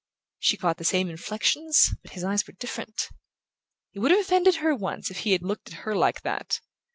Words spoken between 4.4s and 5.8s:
her once if he had looked